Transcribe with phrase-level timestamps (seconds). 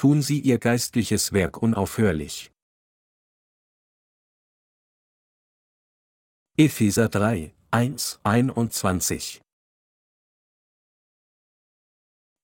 [0.00, 2.50] tun sie ihr geistliches Werk unaufhörlich.
[6.56, 9.42] Epheser 3, 1, 21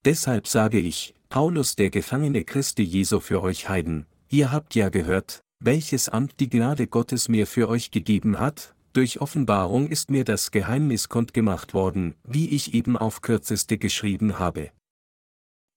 [0.05, 5.41] Deshalb sage ich, Paulus der Gefangene Christi Jesu für euch Heiden, ihr habt ja gehört,
[5.59, 10.51] welches Amt die Gnade Gottes mir für euch gegeben hat, durch Offenbarung ist mir das
[10.51, 14.73] Geheimnis kundgemacht worden, wie ich eben auf kürzeste geschrieben habe.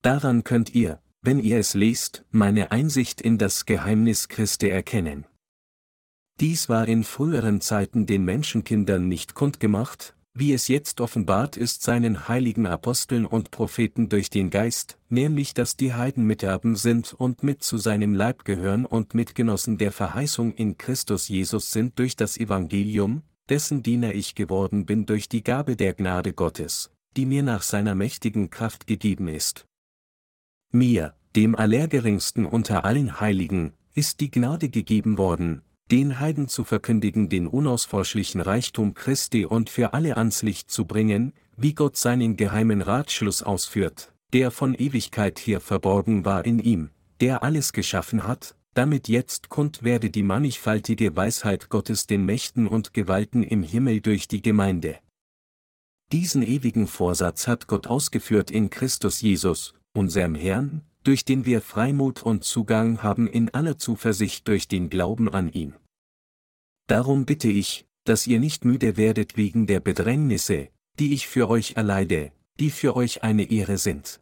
[0.01, 5.25] Daran könnt ihr, wenn ihr es lest, meine Einsicht in das Geheimnis Christi erkennen.
[6.39, 12.29] Dies war in früheren Zeiten den Menschenkindern nicht kundgemacht, wie es jetzt offenbart ist seinen
[12.29, 17.61] heiligen Aposteln und Propheten durch den Geist, nämlich dass die Heiden Miterben sind und mit
[17.61, 23.23] zu seinem Leib gehören und Mitgenossen der Verheißung in Christus Jesus sind durch das Evangelium,
[23.49, 27.95] dessen Diener ich geworden bin durch die Gabe der Gnade Gottes, die mir nach seiner
[27.95, 29.65] mächtigen Kraft gegeben ist.
[30.71, 37.27] Mir, dem Allergeringsten unter allen Heiligen, ist die Gnade gegeben worden, den Heiden zu verkündigen
[37.27, 42.83] den unausforschlichen Reichtum Christi und für alle ans Licht zu bringen, wie Gott seinen geheimen
[42.83, 49.07] Ratschluss ausführt, der von Ewigkeit her verborgen war in ihm, der alles geschaffen hat, damit
[49.07, 54.43] jetzt kund werde die mannigfaltige Weisheit Gottes den Mächten und Gewalten im Himmel durch die
[54.43, 54.99] Gemeinde.
[56.11, 62.23] Diesen ewigen Vorsatz hat Gott ausgeführt in Christus Jesus, unserem Herrn, durch den wir Freimut
[62.23, 65.73] und Zugang haben in aller Zuversicht durch den Glauben an ihn.
[66.87, 71.73] Darum bitte ich, dass ihr nicht müde werdet wegen der Bedrängnisse, die ich für euch
[71.75, 74.19] erleide, die für euch eine Ehre sind.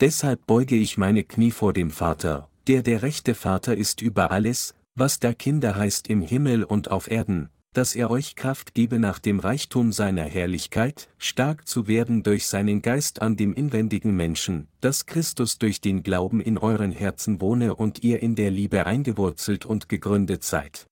[0.00, 4.74] Deshalb beuge ich meine Knie vor dem Vater, der der rechte Vater ist über alles,
[4.94, 9.18] was da Kinder heißt im Himmel und auf Erden, dass er euch Kraft gebe nach
[9.18, 15.06] dem Reichtum seiner Herrlichkeit, stark zu werden durch seinen Geist an dem inwendigen Menschen, dass
[15.06, 19.88] Christus durch den Glauben in euren Herzen wohne und ihr in der Liebe eingewurzelt und
[19.88, 20.86] gegründet seid.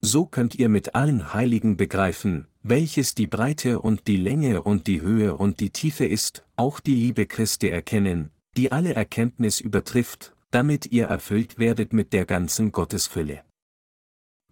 [0.00, 5.00] So könnt ihr mit allen Heiligen begreifen, welches die Breite und die Länge und die
[5.00, 10.86] Höhe und die Tiefe ist, auch die Liebe Christi erkennen, die alle Erkenntnis übertrifft, damit
[10.86, 13.42] ihr erfüllt werdet mit der ganzen Gottesfülle.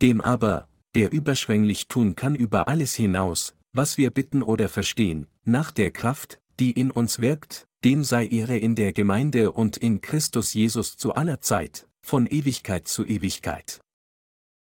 [0.03, 5.71] Dem aber, der überschwänglich tun kann über alles hinaus, was wir bitten oder verstehen, nach
[5.71, 10.55] der Kraft, die in uns wirkt, dem sei Ehre in der Gemeinde und in Christus
[10.55, 13.81] Jesus zu aller Zeit, von Ewigkeit zu Ewigkeit.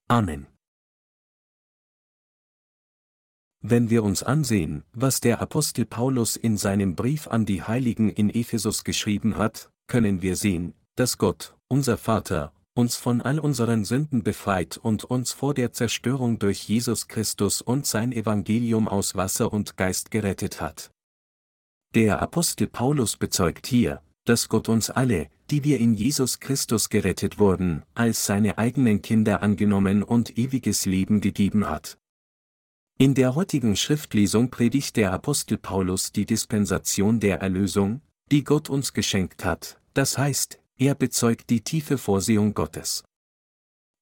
[0.09, 0.47] Amen.
[3.60, 8.28] Wenn wir uns ansehen, was der Apostel Paulus in seinem Brief an die Heiligen in
[8.28, 14.22] Ephesus geschrieben hat, können wir sehen, dass Gott, unser Vater, uns von all unseren Sünden
[14.22, 19.77] befreit und uns vor der Zerstörung durch Jesus Christus und sein Evangelium aus Wasser und
[19.77, 20.91] Geist gerettet hat.
[21.94, 27.38] Der Apostel Paulus bezeugt hier, dass Gott uns alle, die wir in Jesus Christus gerettet
[27.38, 31.99] wurden, als seine eigenen Kinder angenommen und ewiges Leben gegeben hat.
[32.99, 38.00] In der heutigen Schriftlesung predigt der Apostel Paulus die Dispensation der Erlösung,
[38.31, 43.04] die Gott uns geschenkt hat, das heißt, er bezeugt die tiefe Vorsehung Gottes.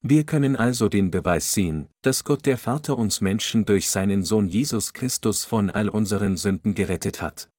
[0.02, 4.48] Wir können also den Beweis sehen, dass Gott der Vater uns Menschen durch seinen Sohn
[4.48, 7.50] Jesus Christus von all unseren Sünden gerettet hat.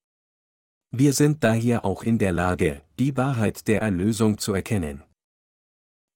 [0.90, 5.04] Wir sind daher auch in der Lage, die Wahrheit der Erlösung zu erkennen.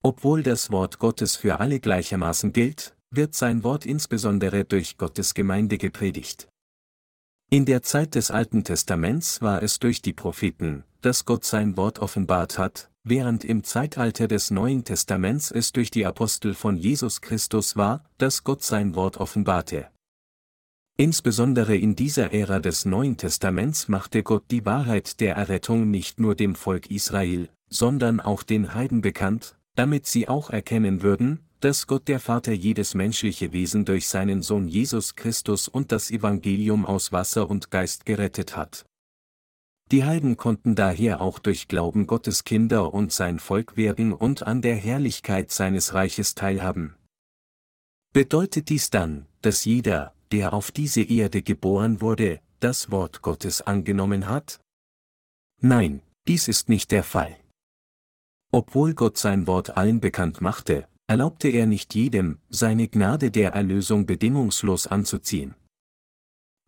[0.03, 5.79] Obwohl das Wort Gottes für alle gleichermaßen gilt, wird sein Wort insbesondere durch Gottes Gemeinde
[5.79, 6.49] gepredigt.
[7.51, 12.01] In der Zeit des Alten Testaments war es durch die Propheten, dass Gott sein Wort
[12.01, 17.77] offenbart hat, während im Zeitalter des Neuen Testaments es durch die Apostel von Jesus Christus
[17.77, 19.87] war, dass Gott sein Wort offenbarte.
[20.99, 26.35] Insbesondere in dieser Ära des Neuen Testaments machte Gott die Wahrheit der Errettung nicht nur
[26.35, 32.09] dem Volk Israel, sondern auch den Heiden bekannt, damit sie auch erkennen würden, dass Gott
[32.09, 37.49] der Vater jedes menschliche Wesen durch seinen Sohn Jesus Christus und das Evangelium aus Wasser
[37.49, 38.85] und Geist gerettet hat.
[39.93, 44.61] Die Heiden konnten daher auch durch Glauben Gottes Kinder und sein Volk werden und an
[44.61, 46.97] der Herrlichkeit seines Reiches teilhaben.
[48.13, 54.29] Bedeutet dies dann, dass jeder, der auf diese Erde geboren wurde, das Wort Gottes angenommen
[54.29, 54.61] hat?
[55.61, 57.37] Nein, dies ist nicht der Fall.
[58.51, 64.07] Obwohl Gott sein Wort allen bekannt machte, erlaubte er nicht jedem, seine Gnade der Erlösung
[64.07, 65.55] bedingungslos anzuziehen.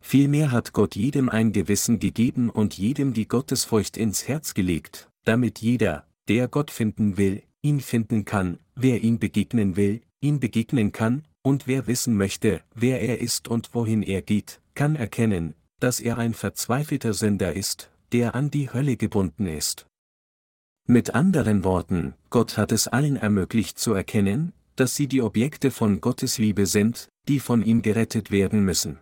[0.01, 5.59] Vielmehr hat Gott jedem ein Gewissen gegeben und jedem die Gottesfurcht ins Herz gelegt, damit
[5.59, 11.23] jeder, der Gott finden will, ihn finden kann, wer ihm begegnen will, ihm begegnen kann,
[11.41, 16.17] und wer wissen möchte, wer er ist und wohin er geht, kann erkennen, dass er
[16.17, 19.85] ein verzweifelter Sünder ist, der an die Hölle gebunden ist.
[20.87, 26.01] Mit anderen Worten, Gott hat es allen ermöglicht zu erkennen, dass sie die Objekte von
[26.01, 28.97] Gottes Liebe sind, die von ihm gerettet werden müssen.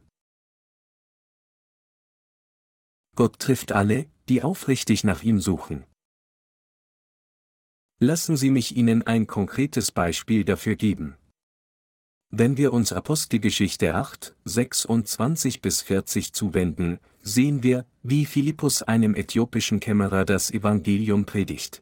[3.18, 5.84] Gott trifft alle, die aufrichtig nach ihm suchen.
[8.00, 11.16] Lassen Sie mich Ihnen ein konkretes Beispiel dafür geben.
[12.30, 19.80] Wenn wir uns Apostelgeschichte 8, 26 bis 40 zuwenden, sehen wir, wie Philippus einem äthiopischen
[19.80, 21.82] Kämmerer das Evangelium predigt.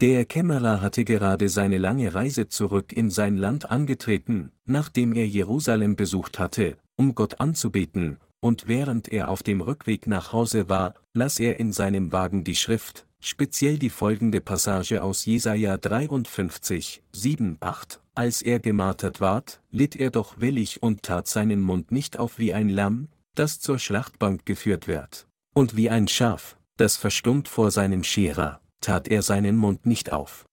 [0.00, 5.94] Der Kämmerer hatte gerade seine lange Reise zurück in sein Land angetreten, nachdem er Jerusalem
[5.94, 11.38] besucht hatte, um Gott anzubeten, und während er auf dem Rückweg nach Hause war, las
[11.38, 18.00] er in seinem Wagen die Schrift, speziell die folgende Passage aus Jesaja 53, 7, 8.
[18.14, 22.52] Als er gemartert ward, litt er doch willig und tat seinen Mund nicht auf wie
[22.52, 25.26] ein Lamm, das zur Schlachtbank geführt wird.
[25.54, 30.44] Und wie ein Schaf, das verstummt vor seinem Scherer tat er seinen Mund nicht auf.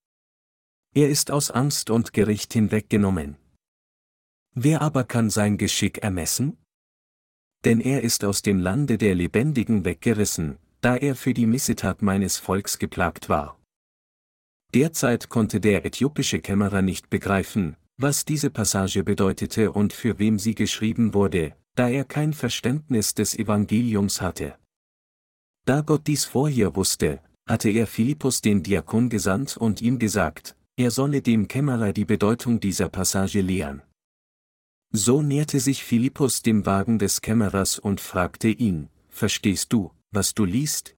[0.95, 3.37] Er ist aus Angst und Gericht hinweggenommen.
[4.55, 6.57] Wer aber kann sein Geschick ermessen?
[7.65, 12.37] Denn er ist aus dem Lande der Lebendigen weggerissen, da er für die Missetat meines
[12.37, 13.59] Volks geplagt war.
[14.73, 20.55] Derzeit konnte der äthiopische Kämmerer nicht begreifen, was diese Passage bedeutete und für wem sie
[20.55, 24.55] geschrieben wurde, da er kein Verständnis des Evangeliums hatte.
[25.65, 30.91] Da Gott dies vorher wusste, hatte er Philippus den Diakon gesandt und ihm gesagt, er
[30.91, 33.81] solle dem Kämmerer die Bedeutung dieser Passage lehren.
[34.91, 40.45] So näherte sich Philippus dem Wagen des Kämmerers und fragte ihn, Verstehst du, was du
[40.45, 40.95] liest?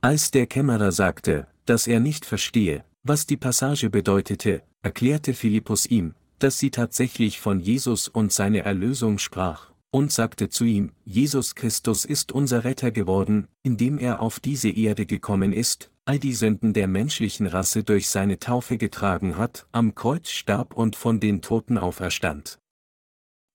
[0.00, 6.14] Als der Kämmerer sagte, dass er nicht verstehe, was die Passage bedeutete, erklärte Philippus ihm,
[6.38, 12.04] dass sie tatsächlich von Jesus und seine Erlösung sprach und sagte zu ihm, Jesus Christus
[12.04, 16.88] ist unser Retter geworden, indem er auf diese Erde gekommen ist, all die Sünden der
[16.88, 22.58] menschlichen Rasse durch seine Taufe getragen hat, am Kreuz starb und von den Toten auferstand.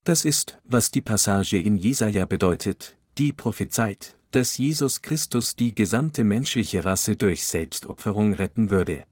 [0.03, 6.23] Das ist, was die Passage in Jesaja bedeutet, die prophezeit, dass Jesus Christus die gesamte
[6.23, 9.05] menschliche Rasse durch Selbstopferung retten würde.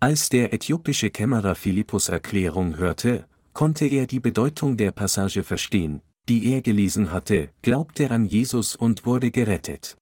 [0.00, 6.52] Als der äthiopische Kämmerer Philippus Erklärung hörte, konnte er die Bedeutung der Passage verstehen, die
[6.52, 9.96] er gelesen hatte, glaubte an Jesus und wurde gerettet.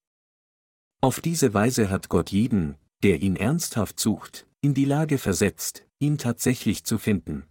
[1.00, 6.18] Auf diese Weise hat Gott jeden, der ihn ernsthaft sucht, in die Lage versetzt, ihn
[6.18, 7.44] tatsächlich zu finden.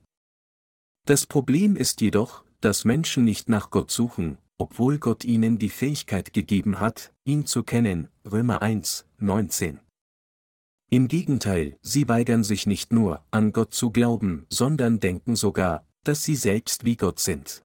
[1.08, 6.34] Das Problem ist jedoch, dass Menschen nicht nach Gott suchen, obwohl Gott ihnen die Fähigkeit
[6.34, 9.80] gegeben hat, ihn zu kennen, Römer 1, 19.
[10.90, 16.26] Im Gegenteil, sie weigern sich nicht nur, an Gott zu glauben, sondern denken sogar, dass
[16.26, 17.64] sie selbst wie Gott sind.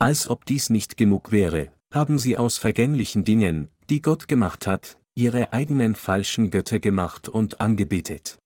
[0.00, 4.98] Als ob dies nicht genug wäre, haben sie aus vergänglichen Dingen, die Gott gemacht hat,
[5.14, 8.40] ihre eigenen falschen Götter gemacht und angebetet.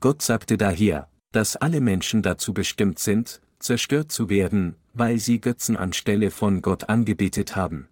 [0.00, 5.76] Gott sagte daher, dass alle Menschen dazu bestimmt sind, zerstört zu werden, weil sie Götzen
[5.76, 7.88] anstelle von Gott angebetet haben.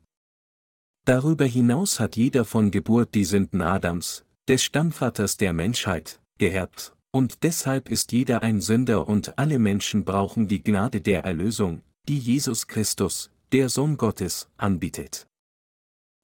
[1.06, 7.42] Darüber hinaus hat jeder von Geburt die Sünden Adams, des Stammvaters der Menschheit, geerbt, und
[7.42, 12.66] deshalb ist jeder ein Sünder und alle Menschen brauchen die Gnade der Erlösung, die Jesus
[12.66, 15.26] Christus, der Sohn Gottes, anbietet.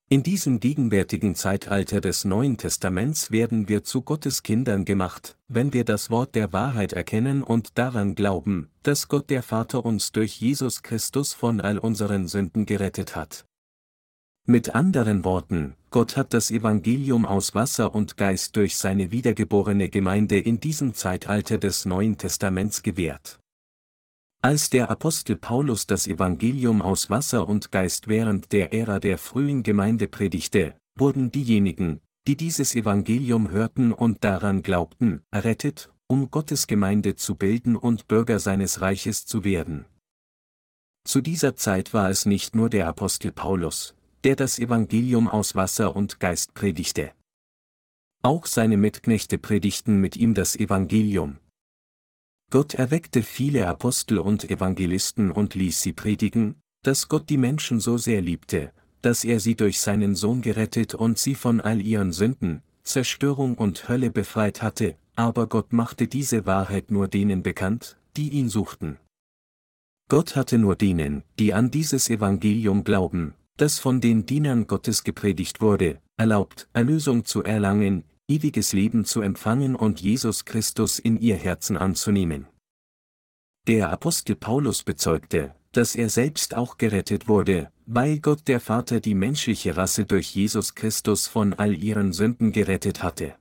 [0.08, 5.84] In diesem gegenwärtigen Zeitalter des Neuen Testaments werden wir zu Gottes Kindern gemacht, wenn wir
[5.84, 10.84] das Wort der Wahrheit erkennen und daran glauben, dass Gott der Vater uns durch Jesus
[10.84, 13.46] Christus von all unseren Sünden gerettet hat.
[14.46, 20.38] Mit anderen Worten, Gott hat das Evangelium aus Wasser und Geist durch seine wiedergeborene Gemeinde
[20.38, 23.40] in diesem Zeitalter des Neuen Testaments gewährt.
[24.46, 29.64] Als der Apostel Paulus das Evangelium aus Wasser und Geist während der Ära der frühen
[29.64, 37.16] Gemeinde predigte, wurden diejenigen, die dieses Evangelium hörten und daran glaubten, errettet, um Gottes Gemeinde
[37.16, 39.84] zu bilden und Bürger seines Reiches zu werden.
[41.02, 45.96] Zu dieser Zeit war es nicht nur der Apostel Paulus, der das Evangelium aus Wasser
[45.96, 47.10] und Geist predigte.
[48.22, 51.38] Auch seine Mitknechte predigten mit ihm das Evangelium,
[52.50, 57.98] Gott erweckte viele Apostel und Evangelisten und ließ sie predigen, dass Gott die Menschen so
[57.98, 58.72] sehr liebte,
[59.02, 63.88] dass er sie durch seinen Sohn gerettet und sie von all ihren Sünden, Zerstörung und
[63.88, 68.98] Hölle befreit hatte, aber Gott machte diese Wahrheit nur denen bekannt, die ihn suchten.
[70.08, 75.60] Gott hatte nur denen, die an dieses Evangelium glauben, das von den Dienern Gottes gepredigt
[75.60, 81.76] wurde, erlaubt, Erlösung zu erlangen, ewiges Leben zu empfangen und Jesus Christus in ihr Herzen
[81.76, 82.46] anzunehmen.
[83.66, 89.14] Der Apostel Paulus bezeugte, dass er selbst auch gerettet wurde, weil Gott der Vater die
[89.14, 93.36] menschliche Rasse durch Jesus Christus von all ihren Sünden gerettet hatte.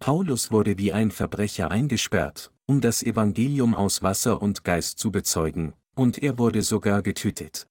[0.00, 5.74] Paulus wurde wie ein Verbrecher eingesperrt, um das Evangelium aus Wasser und Geist zu bezeugen,
[5.94, 7.68] und er wurde sogar getötet.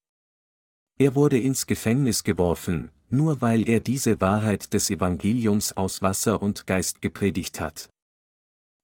[0.98, 6.66] Er wurde ins Gefängnis geworfen, nur weil er diese Wahrheit des Evangeliums aus Wasser und
[6.66, 7.90] Geist gepredigt hat.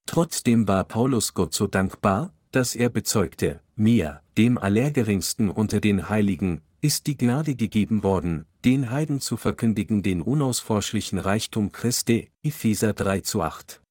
[0.07, 6.63] Trotzdem war Paulus Gott so dankbar, dass er bezeugte, mir, dem Allergeringsten unter den Heiligen,
[6.81, 13.21] ist die Gnade gegeben worden, den Heiden zu verkündigen den unausforschlichen Reichtum Christi, Epheser 3
[13.21, 13.83] zu 8.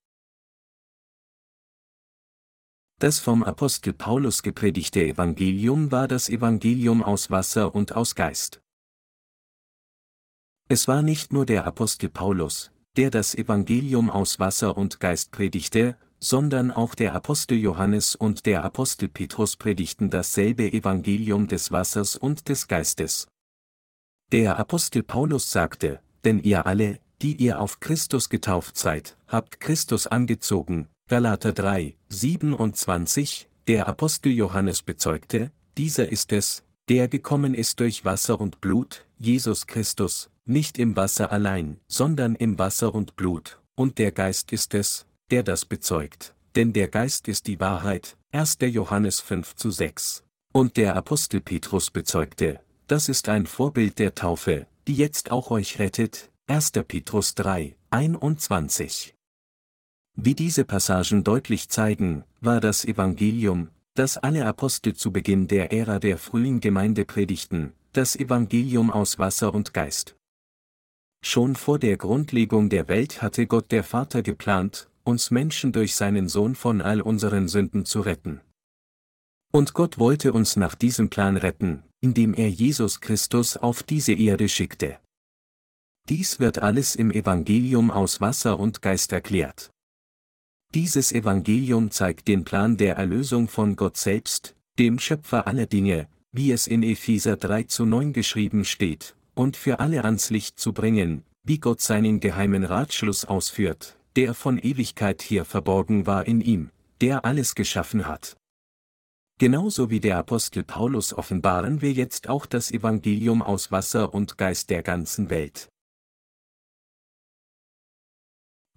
[3.00, 8.62] Das vom Apostel Paulus gepredigte Evangelium war das Evangelium aus Wasser und aus Geist.
[10.68, 15.96] Es war nicht nur der Apostel Paulus, der das Evangelium aus Wasser und Geist predigte,
[16.20, 22.50] sondern auch der Apostel Johannes und der Apostel Petrus predigten dasselbe Evangelium des Wassers und
[22.50, 23.28] des Geistes.
[24.32, 30.08] Der Apostel Paulus sagte, denn ihr alle, die ihr auf Christus getauft seid, habt Christus
[30.08, 38.06] angezogen, Galater 3, 27, der Apostel Johannes bezeugte, dieser ist es, der gekommen ist durch
[38.06, 43.98] Wasser und Blut, Jesus Christus, nicht im Wasser allein, sondern im Wasser und Blut, und
[43.98, 48.58] der Geist ist es, der das bezeugt, denn der Geist ist die Wahrheit, 1.
[48.62, 50.24] Johannes 5 zu 6.
[50.54, 55.80] Und der Apostel Petrus bezeugte, das ist ein Vorbild der Taufe, die jetzt auch euch
[55.80, 56.72] rettet, 1.
[56.88, 59.16] Petrus 3, 21.
[60.16, 66.00] Wie diese Passagen deutlich zeigen, war das Evangelium, das alle Apostel zu Beginn der Ära
[66.00, 70.18] der frühen Gemeinde predigten, das Evangelium aus Wasser und Geist.
[71.24, 76.28] Schon vor der Grundlegung der Welt hatte Gott der Vater geplant, uns Menschen durch seinen
[76.28, 78.42] Sohn von all unseren Sünden zu retten.
[79.54, 84.50] Und Gott wollte uns nach diesem Plan retten, indem er Jesus Christus auf diese Erde
[84.50, 85.00] schickte.
[86.10, 89.72] Dies wird alles im Evangelium aus Wasser und Geist erklärt.
[90.76, 96.52] Dieses Evangelium zeigt den Plan der Erlösung von Gott selbst, dem Schöpfer aller Dinge, wie
[96.52, 101.24] es in Epheser 3 zu 9 geschrieben steht, und für alle ans Licht zu bringen,
[101.46, 107.24] wie Gott seinen geheimen Ratschluss ausführt, der von Ewigkeit her verborgen war in ihm, der
[107.24, 108.36] alles geschaffen hat.
[109.40, 114.70] Genauso wie der Apostel Paulus offenbaren wir jetzt auch das Evangelium aus Wasser und Geist
[114.70, 115.70] der ganzen Welt.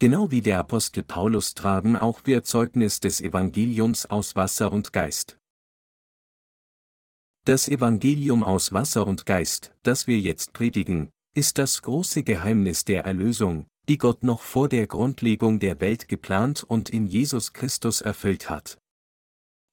[0.00, 5.38] Genau wie der Apostel Paulus tragen auch wir Zeugnis des Evangeliums aus Wasser und Geist.
[7.44, 13.06] Das Evangelium aus Wasser und Geist, das wir jetzt predigen, ist das große Geheimnis der
[13.06, 18.48] Erlösung, die Gott noch vor der Grundlegung der Welt geplant und in Jesus Christus erfüllt
[18.48, 18.78] hat.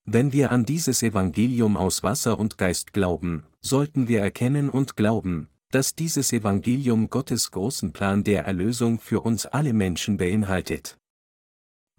[0.05, 5.49] Wenn wir an dieses Evangelium aus Wasser und Geist glauben, sollten wir erkennen und glauben,
[5.71, 10.97] dass dieses Evangelium Gottes großen Plan der Erlösung für uns alle Menschen beinhaltet.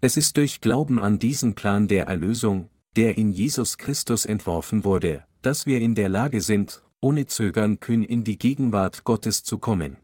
[0.01, 5.25] Es ist durch Glauben an diesen Plan der Erlösung, der in Jesus Christus entworfen wurde,
[5.41, 9.97] dass wir in der Lage sind, ohne Zögern kühn in die Gegenwart Gottes zu kommen.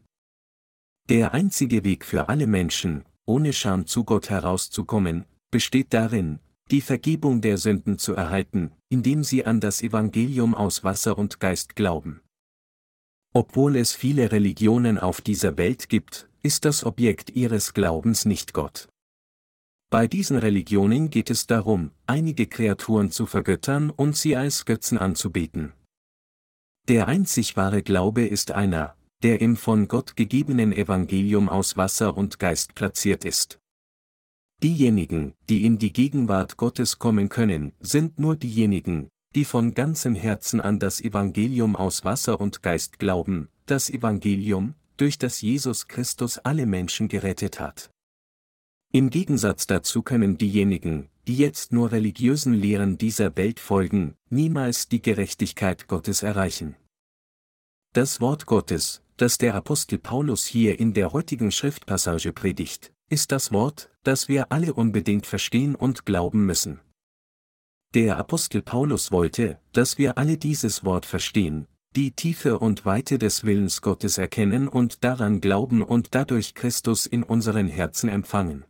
[1.08, 6.40] Der einzige Weg für alle Menschen, ohne Scham zu Gott herauszukommen, besteht darin,
[6.70, 11.76] die Vergebung der Sünden zu erhalten, indem sie an das Evangelium aus Wasser und Geist
[11.76, 12.20] glauben.
[13.36, 18.88] Obwohl es viele Religionen auf dieser Welt gibt, ist das Objekt ihres Glaubens nicht Gott.
[19.90, 25.72] Bei diesen Religionen geht es darum, einige Kreaturen zu vergöttern und sie als Götzen anzubeten.
[26.88, 32.38] Der einzig wahre Glaube ist einer, der im von Gott gegebenen Evangelium aus Wasser und
[32.38, 33.58] Geist platziert ist.
[34.62, 40.60] Diejenigen, die in die Gegenwart Gottes kommen können, sind nur diejenigen, die von ganzem Herzen
[40.60, 46.66] an das Evangelium aus Wasser und Geist glauben, das Evangelium, durch das Jesus Christus alle
[46.66, 47.90] Menschen gerettet hat.
[48.92, 55.02] Im Gegensatz dazu können diejenigen, die jetzt nur religiösen Lehren dieser Welt folgen, niemals die
[55.02, 56.76] Gerechtigkeit Gottes erreichen.
[57.92, 63.52] Das Wort Gottes, das der Apostel Paulus hier in der heutigen Schriftpassage predigt, ist das
[63.52, 66.80] Wort, das wir alle unbedingt verstehen und glauben müssen.
[67.94, 73.44] Der Apostel Paulus wollte, dass wir alle dieses Wort verstehen, die Tiefe und Weite des
[73.44, 78.64] Willens Gottes erkennen und daran glauben und dadurch Christus in unseren Herzen empfangen.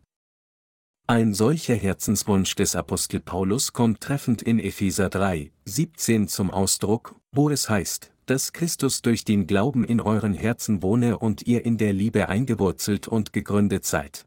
[1.07, 7.49] Ein solcher Herzenswunsch des Apostel Paulus kommt treffend in Epheser 3, 17 zum Ausdruck, wo
[7.49, 11.95] es heißt, dass Christus durch den Glauben in euren Herzen wohne und ihr in der
[11.95, 14.26] Liebe eingewurzelt und gegründet seid.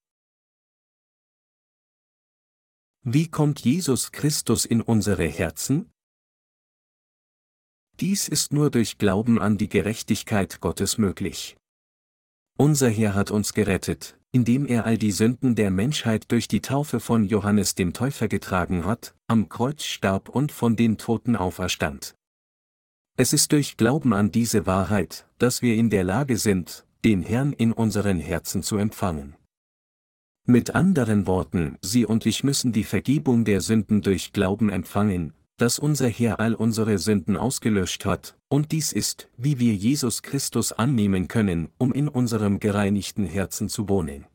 [3.09, 5.89] Wie kommt Jesus Christus in unsere Herzen?
[8.01, 11.55] Dies ist nur durch Glauben an die Gerechtigkeit Gottes möglich.
[12.57, 16.99] Unser Herr hat uns gerettet, indem er all die Sünden der Menschheit durch die Taufe
[16.99, 22.13] von Johannes dem Täufer getragen hat, am Kreuz starb und von den Toten auferstand.
[23.15, 27.53] Es ist durch Glauben an diese Wahrheit, dass wir in der Lage sind, den Herrn
[27.53, 29.37] in unseren Herzen zu empfangen.
[30.49, 35.77] Mit anderen Worten, Sie und ich müssen die Vergebung der Sünden durch Glauben empfangen, dass
[35.77, 41.27] unser Herr all unsere Sünden ausgelöscht hat, und dies ist, wie wir Jesus Christus annehmen
[41.27, 44.25] können, um in unserem gereinigten Herzen zu wohnen.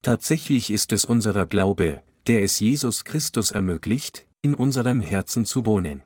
[0.00, 6.02] Tatsächlich ist es unserer Glaube, der es Jesus Christus ermöglicht, in unserem Herzen zu wohnen.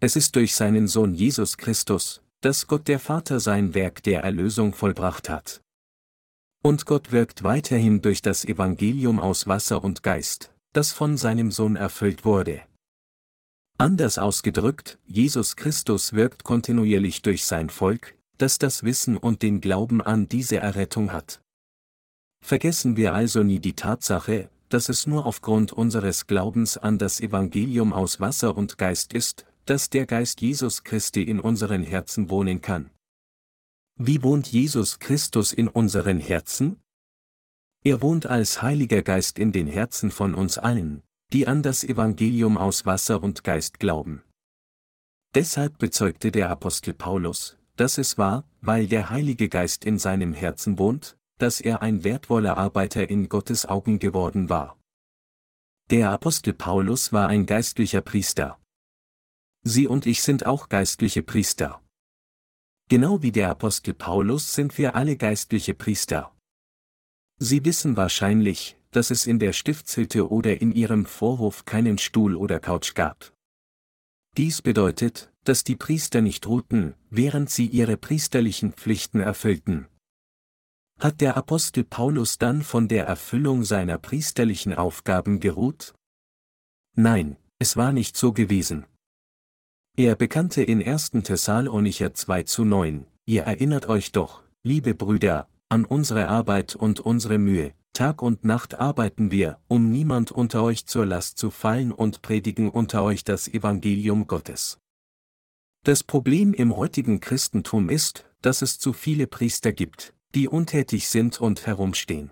[0.00, 4.72] Es ist durch seinen Sohn Jesus Christus, dass Gott der Vater sein Werk der Erlösung
[4.72, 5.62] vollbracht hat.
[6.62, 11.74] Und Gott wirkt weiterhin durch das Evangelium aus Wasser und Geist, das von seinem Sohn
[11.74, 12.62] erfüllt wurde.
[13.78, 20.00] Anders ausgedrückt, Jesus Christus wirkt kontinuierlich durch sein Volk, das das Wissen und den Glauben
[20.00, 21.40] an diese Errettung hat.
[22.44, 27.92] Vergessen wir also nie die Tatsache, dass es nur aufgrund unseres Glaubens an das Evangelium
[27.92, 32.90] aus Wasser und Geist ist, dass der Geist Jesus Christi in unseren Herzen wohnen kann.
[33.96, 36.80] Wie wohnt Jesus Christus in unseren Herzen?
[37.84, 42.56] Er wohnt als Heiliger Geist in den Herzen von uns allen, die an das Evangelium
[42.56, 44.22] aus Wasser und Geist glauben.
[45.34, 50.78] Deshalb bezeugte der Apostel Paulus, dass es war, weil der Heilige Geist in seinem Herzen
[50.78, 54.78] wohnt, dass er ein wertvoller Arbeiter in Gottes Augen geworden war.
[55.90, 58.58] Der Apostel Paulus war ein geistlicher Priester.
[59.64, 61.81] Sie und ich sind auch geistliche Priester.
[62.88, 66.34] Genau wie der Apostel Paulus sind wir alle geistliche Priester.
[67.38, 72.60] Sie wissen wahrscheinlich, dass es in der Stiftshütte oder in ihrem Vorhof keinen Stuhl oder
[72.60, 73.32] Couch gab.
[74.36, 79.88] Dies bedeutet, dass die Priester nicht ruhten, während sie ihre priesterlichen Pflichten erfüllten.
[81.00, 85.94] Hat der Apostel Paulus dann von der Erfüllung seiner priesterlichen Aufgaben geruht?
[86.94, 88.86] Nein, es war nicht so gewesen.
[89.94, 91.10] Er bekannte in 1.
[91.22, 97.36] Thessalonicher 2 zu 9, ihr erinnert euch doch, liebe Brüder, an unsere Arbeit und unsere
[97.36, 102.22] Mühe, Tag und Nacht arbeiten wir, um niemand unter euch zur Last zu fallen und
[102.22, 104.78] predigen unter euch das Evangelium Gottes.
[105.84, 111.38] Das Problem im heutigen Christentum ist, dass es zu viele Priester gibt, die untätig sind
[111.38, 112.30] und herumstehen.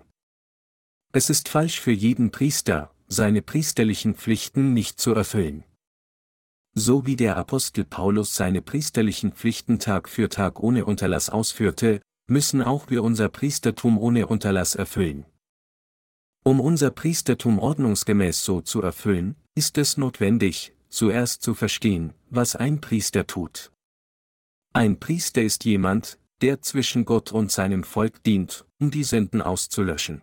[1.13, 5.63] Es ist falsch für jeden Priester, seine priesterlichen Pflichten nicht zu erfüllen.
[6.73, 12.61] So wie der Apostel Paulus seine priesterlichen Pflichten Tag für Tag ohne Unterlass ausführte, müssen
[12.61, 15.25] auch wir unser Priestertum ohne Unterlass erfüllen.
[16.43, 22.79] Um unser Priestertum ordnungsgemäß so zu erfüllen, ist es notwendig, zuerst zu verstehen, was ein
[22.79, 23.71] Priester tut.
[24.73, 30.21] Ein Priester ist jemand, der zwischen Gott und seinem Volk dient, um die Sünden auszulöschen.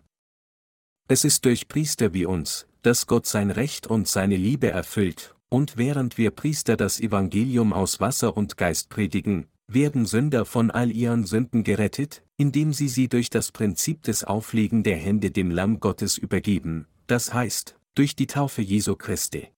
[1.08, 5.76] Es ist durch Priester wie uns, dass Gott sein Recht und seine Liebe erfüllt, und
[5.76, 11.24] während wir Priester das Evangelium aus Wasser und Geist predigen, werden Sünder von all ihren
[11.24, 16.18] Sünden gerettet, indem sie sie durch das Prinzip des Auflegen der Hände dem Lamm Gottes
[16.18, 19.48] übergeben, das heißt, durch die Taufe Jesu Christi.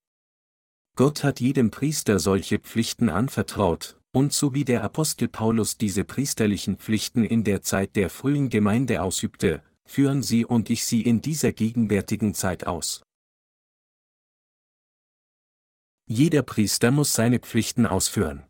[0.96, 6.76] Gott hat jedem Priester solche Pflichten anvertraut, und so wie der Apostel Paulus diese priesterlichen
[6.76, 11.52] Pflichten in der Zeit der frühen Gemeinde ausübte, führen Sie und ich sie in dieser
[11.52, 13.02] gegenwärtigen Zeit aus.
[16.12, 18.42] Jeder Priester muss seine Pflichten ausführen.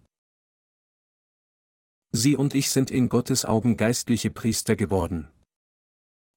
[2.10, 5.28] Sie und ich sind in Gottes Augen geistliche Priester geworden.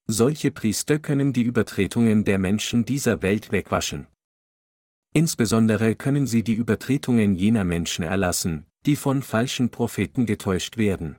[0.06, 4.08] Solche Priester können die Übertretungen der Menschen dieser Welt wegwaschen.
[5.14, 11.16] Insbesondere können sie die Übertretungen jener Menschen erlassen, die von falschen Propheten getäuscht werden.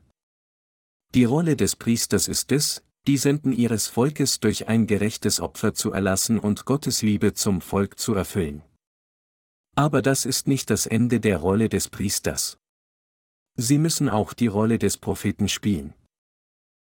[1.15, 5.93] Die Rolle des Priesters ist es, die Sünden ihres Volkes durch ein gerechtes Opfer zu
[5.93, 8.63] erlassen und Gottes Liebe zum Volk zu erfüllen.
[9.77, 12.59] Aber das ist nicht das Ende der Rolle des Priesters.
[13.57, 15.95] Sie müssen auch die Rolle des Propheten spielen.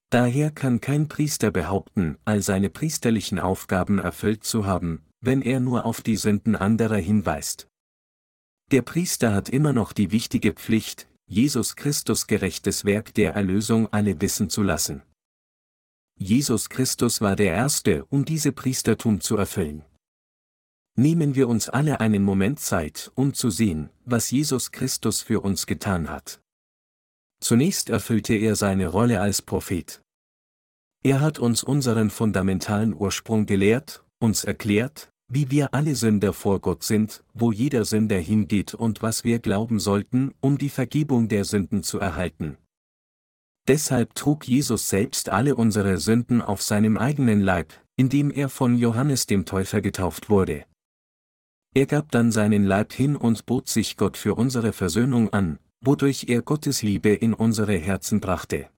[0.09, 5.85] Daher kann kein Priester behaupten, all seine priesterlichen Aufgaben erfüllt zu haben, wenn er nur
[5.85, 7.67] auf die Sünden anderer hinweist.
[8.71, 14.21] Der Priester hat immer noch die wichtige Pflicht, Jesus Christus gerechtes Werk der Erlösung alle
[14.21, 15.03] wissen zu lassen.
[16.17, 19.83] Jesus Christus war der Erste, um diese Priestertum zu erfüllen.
[20.99, 25.67] Nehmen wir uns alle einen Moment Zeit, um zu sehen, was Jesus Christus für uns
[25.67, 26.41] getan hat.
[27.39, 30.01] Zunächst erfüllte er seine Rolle als Prophet.
[31.03, 36.83] Er hat uns unseren fundamentalen Ursprung gelehrt, uns erklärt, wie wir alle Sünder vor Gott
[36.83, 41.83] sind, wo jeder Sünder hingeht und was wir glauben sollten, um die Vergebung der Sünden
[41.83, 42.57] zu erhalten.
[43.67, 49.27] Deshalb trug Jesus selbst alle unsere Sünden auf seinem eigenen Leib, indem er von Johannes
[49.27, 50.65] dem Täufer getauft wurde.
[51.73, 56.25] Er gab dann seinen Leib hin und bot sich Gott für unsere Versöhnung an, wodurch
[56.27, 58.69] er Gottes Liebe in unsere Herzen brachte.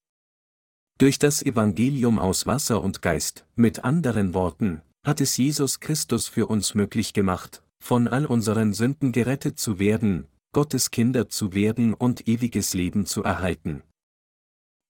[0.98, 6.48] Durch das Evangelium aus Wasser und Geist, mit anderen Worten, hat es Jesus Christus für
[6.48, 12.28] uns möglich gemacht, von all unseren Sünden gerettet zu werden, Gottes Kinder zu werden und
[12.28, 13.82] ewiges Leben zu erhalten.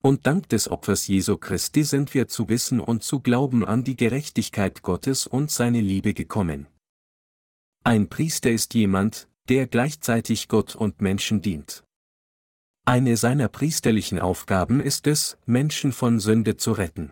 [0.01, 3.97] Und dank des Opfers Jesu Christi sind wir zu wissen und zu glauben an die
[3.97, 6.67] Gerechtigkeit Gottes und seine Liebe gekommen.
[7.83, 11.83] Ein Priester ist jemand, der gleichzeitig Gott und Menschen dient.
[12.85, 17.11] Eine seiner priesterlichen Aufgaben ist es, Menschen von Sünde zu retten.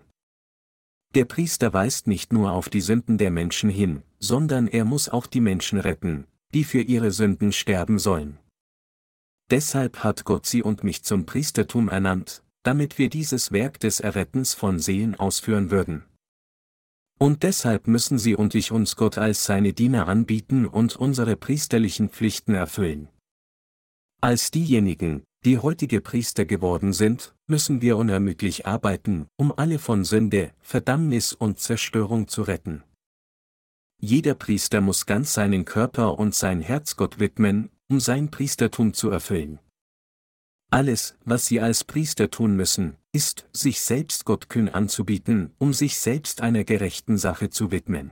[1.16, 5.26] Der Priester weist nicht nur auf die Sünden der Menschen hin, sondern er muss auch
[5.26, 8.38] die Menschen retten, die für ihre Sünden sterben sollen.
[9.50, 14.54] Deshalb hat Gott sie und mich zum Priestertum ernannt, damit wir dieses Werk des Errettens
[14.54, 16.04] von Seelen ausführen würden.
[17.18, 22.10] Und deshalb müssen Sie und ich uns Gott als seine Diener anbieten und unsere priesterlichen
[22.10, 23.10] Pflichten erfüllen.
[24.22, 30.52] Als diejenigen, die heutige Priester geworden sind, müssen wir unermüdlich arbeiten, um alle von Sünde,
[30.60, 32.84] Verdammnis und Zerstörung zu retten.
[34.00, 39.10] Jeder Priester muss ganz seinen Körper und sein Herz Gott widmen, um sein Priestertum zu
[39.10, 39.60] erfüllen.
[40.70, 45.98] Alles, was sie als Priester tun müssen, ist, sich selbst Gott kühn anzubieten, um sich
[45.98, 48.12] selbst einer gerechten Sache zu widmen.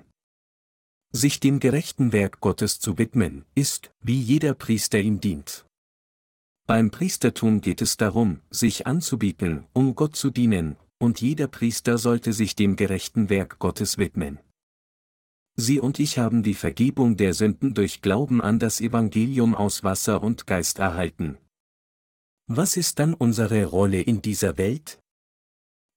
[1.12, 5.66] Sich dem gerechten Werk Gottes zu widmen, ist, wie jeder Priester ihm dient.
[6.66, 12.32] Beim Priestertum geht es darum, sich anzubieten, um Gott zu dienen, und jeder Priester sollte
[12.32, 14.40] sich dem gerechten Werk Gottes widmen.
[15.58, 20.24] Sie und ich haben die Vergebung der Sünden durch Glauben an das Evangelium aus Wasser
[20.24, 21.38] und Geist erhalten,
[22.48, 25.00] was ist dann unsere Rolle in dieser Welt?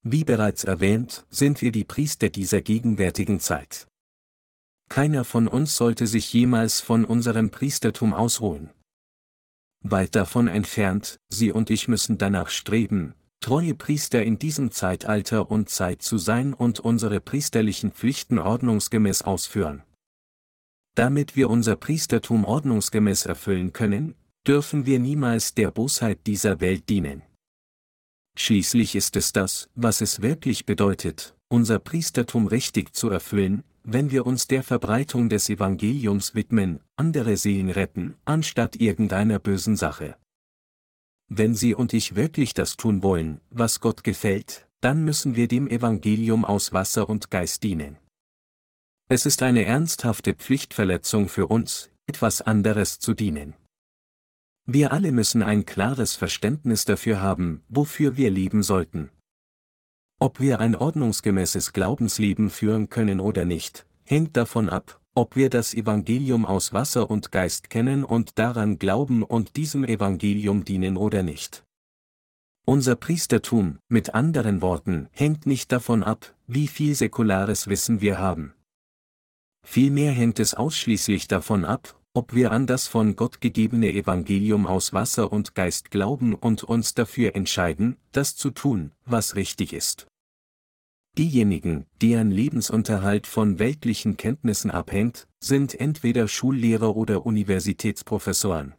[0.03, 3.87] Wie bereits erwähnt, sind wir die Priester dieser gegenwärtigen Zeit.
[4.89, 8.71] Keiner von uns sollte sich jemals von unserem Priestertum ausruhen.
[9.83, 15.69] Weit davon entfernt, Sie und ich müssen danach streben, treue Priester in diesem Zeitalter und
[15.69, 19.83] Zeit zu sein und unsere priesterlichen Pflichten ordnungsgemäß ausführen.
[20.95, 24.15] Damit wir unser Priestertum ordnungsgemäß erfüllen können,
[24.47, 27.23] dürfen wir niemals der Bosheit dieser Welt dienen.
[28.37, 34.27] Schließlich ist es das, was es wirklich bedeutet, unser Priestertum richtig zu erfüllen, wenn wir
[34.27, 40.17] uns der Verbreitung des Evangeliums widmen, andere Seelen retten, anstatt irgendeiner bösen Sache.
[41.29, 45.69] Wenn Sie und ich wirklich das tun wollen, was Gott gefällt, dann müssen wir dem
[45.69, 47.99] Evangelium aus Wasser und Geist dienen.
[49.09, 53.55] Es ist eine ernsthafte Pflichtverletzung für uns, etwas anderes zu dienen.
[54.71, 59.09] Wir alle müssen ein klares Verständnis dafür haben, wofür wir leben sollten.
[60.21, 65.73] Ob wir ein ordnungsgemäßes Glaubensleben führen können oder nicht, hängt davon ab, ob wir das
[65.73, 71.65] Evangelium aus Wasser und Geist kennen und daran glauben und diesem Evangelium dienen oder nicht.
[72.67, 78.53] Unser Priestertum, mit anderen Worten, hängt nicht davon ab, wie viel säkulares Wissen wir haben.
[79.65, 84.93] Vielmehr hängt es ausschließlich davon ab, ob wir an das von Gott gegebene Evangelium aus
[84.93, 90.09] Wasser und Geist glauben und uns dafür entscheiden, das zu tun, was richtig ist.
[91.17, 98.75] Diejenigen, deren Lebensunterhalt von weltlichen Kenntnissen abhängt, sind entweder Schullehrer oder Universitätsprofessoren.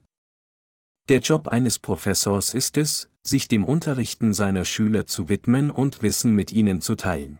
[1.07, 6.35] Der Job eines Professors ist es, sich dem Unterrichten seiner Schüler zu widmen und Wissen
[6.35, 7.39] mit ihnen zu teilen.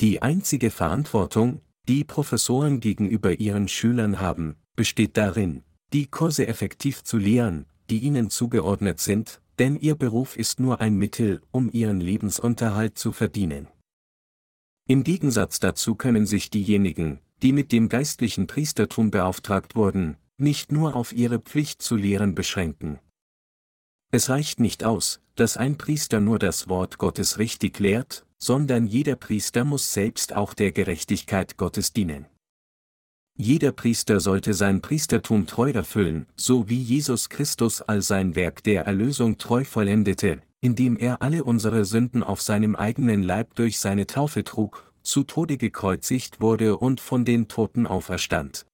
[0.00, 7.18] Die einzige Verantwortung, die Professoren gegenüber ihren Schülern haben, besteht darin, die Kurse effektiv zu
[7.18, 12.96] lehren, die ihnen zugeordnet sind, denn ihr Beruf ist nur ein Mittel, um ihren Lebensunterhalt
[12.96, 13.66] zu verdienen.
[14.86, 20.94] Im Gegensatz dazu können sich diejenigen, die mit dem geistlichen Priestertum beauftragt wurden, nicht nur
[20.94, 23.00] auf ihre Pflicht zu lehren beschränken.
[24.12, 29.16] Es reicht nicht aus, dass ein Priester nur das Wort Gottes richtig lehrt, sondern jeder
[29.16, 32.26] Priester muss selbst auch der Gerechtigkeit Gottes dienen.
[33.40, 38.84] Jeder Priester sollte sein Priestertum treu erfüllen, so wie Jesus Christus all sein Werk der
[38.84, 44.42] Erlösung treu vollendete, indem er alle unsere Sünden auf seinem eigenen Leib durch seine Taufe
[44.42, 48.66] trug, zu Tode gekreuzigt wurde und von den Toten auferstand.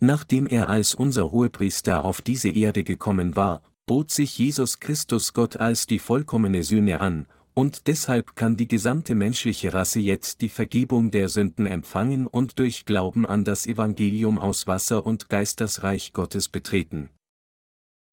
[0.00, 5.58] Nachdem er als unser Hohepriester auf diese Erde gekommen war, bot sich Jesus Christus Gott
[5.58, 11.10] als die vollkommene Sühne an, und deshalb kann die gesamte menschliche Rasse jetzt die Vergebung
[11.10, 16.12] der Sünden empfangen und durch Glauben an das Evangelium aus Wasser und Geist das Reich
[16.12, 17.10] Gottes betreten.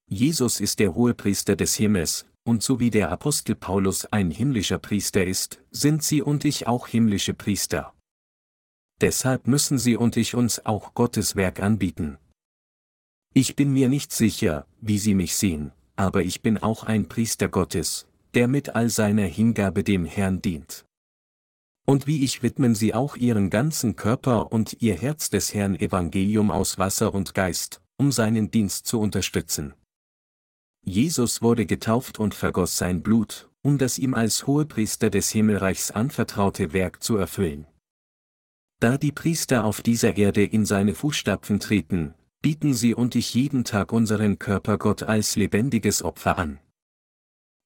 [0.09, 5.25] Jesus ist der Hohepriester des Himmels, und so wie der Apostel Paulus ein himmlischer Priester
[5.25, 7.93] ist, sind Sie und ich auch himmlische Priester.
[9.01, 12.17] Deshalb müssen Sie und ich uns auch Gottes Werk anbieten.
[13.33, 17.49] Ich bin mir nicht sicher, wie Sie mich sehen, aber ich bin auch ein Priester
[17.49, 20.85] Gottes, der mit all seiner Hingabe dem Herrn dient.
[21.87, 26.51] Und wie ich widmen sie auch ihren ganzen Körper und ihr Herz des Herrn Evangelium
[26.51, 29.73] aus Wasser und Geist, um seinen Dienst zu unterstützen.
[30.85, 36.73] Jesus wurde getauft und vergoss sein Blut, um das ihm als Hohepriester des Himmelreichs anvertraute
[36.73, 37.65] Werk zu erfüllen.
[38.79, 43.63] Da die Priester auf dieser Erde in seine Fußstapfen treten, bieten sie und ich jeden
[43.63, 46.59] Tag unseren Körper Gott als lebendiges Opfer an.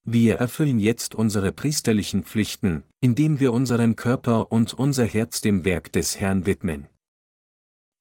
[0.03, 5.91] Wir erfüllen jetzt unsere priesterlichen Pflichten, indem wir unseren Körper und unser Herz dem Werk
[5.91, 6.87] des Herrn widmen.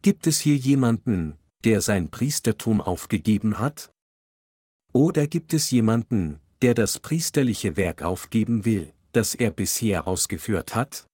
[0.02, 3.92] Gibt es hier jemanden, der sein Priestertum aufgegeben hat?
[4.92, 11.06] Oder gibt es jemanden, der das priesterliche Werk aufgeben will, das er bisher ausgeführt hat?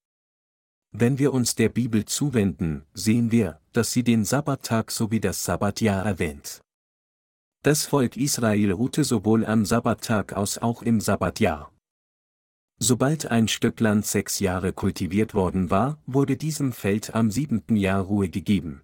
[0.93, 6.07] Wenn wir uns der Bibel zuwenden, sehen wir, dass sie den Sabbattag sowie das Sabbatjahr
[6.07, 6.63] erwähnt.
[7.67, 11.73] Das Volk Israel ruhte sowohl am Sabbattag aus auch im Sabbatjahr.
[12.79, 18.03] Sobald ein Stück Land sechs Jahre kultiviert worden war, wurde diesem Feld am siebenten Jahr
[18.03, 18.83] Ruhe gegeben.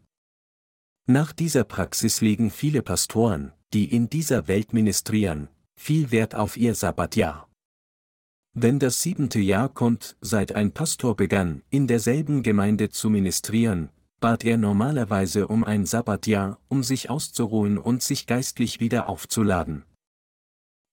[1.06, 6.74] Nach dieser Praxis legen viele Pastoren, die in dieser Welt ministrieren, viel Wert auf ihr
[6.74, 7.48] Sabbatjahr.
[8.52, 13.90] Wenn das siebente Jahr kommt, seit ein Pastor begann, in derselben Gemeinde zu ministrieren,
[14.22, 19.85] bat er normalerweise um ein Sabbatjahr, um sich auszuruhen und sich geistlich wieder aufzuladen.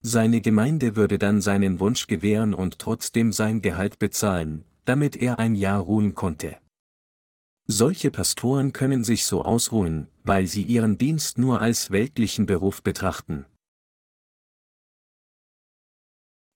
[0.02, 5.56] Seine Gemeinde würde dann seinen Wunsch gewähren und trotzdem sein Gehalt bezahlen, damit er ein
[5.56, 6.58] Jahr ruhen konnte.
[7.68, 13.46] Solche Pastoren können sich so ausruhen, weil sie ihren Dienst nur als weltlichen Beruf betrachten.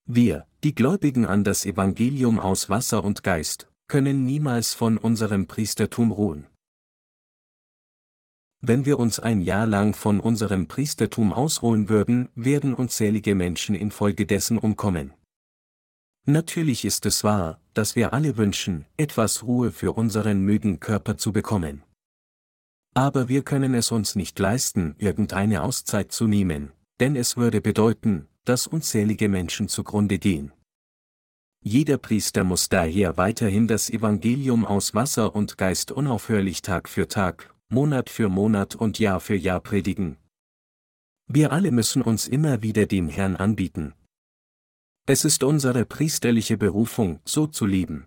[0.06, 6.12] Wir, die Gläubigen an das Evangelium aus Wasser und Geist, können niemals von unserem Priestertum
[6.12, 6.48] ruhen.
[8.66, 14.58] Wenn wir uns ein Jahr lang von unserem Priestertum ausruhen würden, werden unzählige Menschen infolgedessen
[14.58, 15.14] umkommen.
[16.26, 21.34] Natürlich ist es wahr, dass wir alle wünschen, etwas Ruhe für unseren müden Körper zu
[21.34, 21.84] bekommen.
[22.94, 26.72] Aber wir können es uns nicht leisten, irgendeine Auszeit zu nehmen,
[27.02, 30.54] denn es würde bedeuten, dass unzählige Menschen zugrunde gehen.
[31.62, 37.53] Jeder Priester muss daher weiterhin das Evangelium aus Wasser und Geist unaufhörlich Tag für Tag,
[37.74, 40.18] Monat für Monat und Jahr für Jahr predigen.
[41.28, 43.96] Wir alle müssen uns immer wieder dem Herrn anbieten.
[45.08, 48.06] Es ist unsere priesterliche Berufung, so zu leben.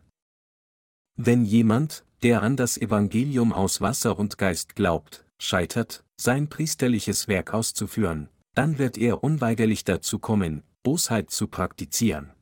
[1.16, 7.52] Wenn jemand, der an das Evangelium aus Wasser und Geist glaubt, scheitert, sein priesterliches Werk
[7.52, 12.32] auszuführen, dann wird er unweigerlich dazu kommen, Bosheit zu praktizieren.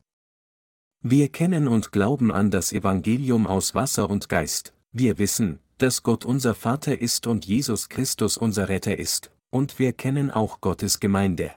[1.00, 6.24] Wir kennen und glauben an das Evangelium aus Wasser und Geist, wir wissen, dass Gott
[6.24, 11.52] unser Vater ist und Jesus Christus unser Retter ist, und wir kennen auch Gottes Gemeinde.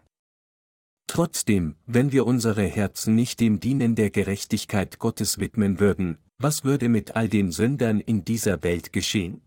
[1.07, 6.89] Trotzdem, wenn wir unsere Herzen nicht dem Dienen der Gerechtigkeit Gottes widmen würden, was würde
[6.89, 9.41] mit all den Sündern in dieser Welt geschehen?